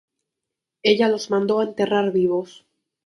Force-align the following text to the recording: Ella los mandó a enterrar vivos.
Ella 0.81 1.07
los 1.09 1.29
mandó 1.29 1.59
a 1.59 1.63
enterrar 1.63 2.11
vivos. 2.11 2.65